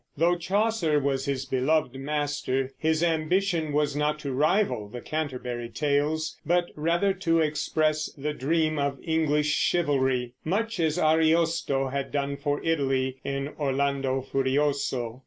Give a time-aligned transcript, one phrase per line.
[0.17, 6.39] Though Chaucer was his beloved master, his ambition was not to rival the Canterbury Tales,
[6.43, 12.59] but rather to express the dream of English chivalry, much as Ariosto had done for
[12.63, 15.19] Italy in Orlando Furioso.